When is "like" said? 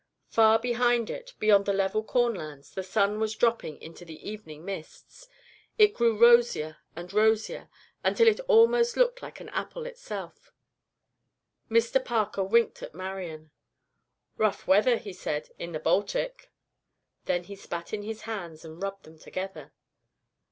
9.21-9.39